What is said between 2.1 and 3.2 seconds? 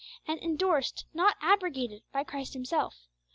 by Christ Himself.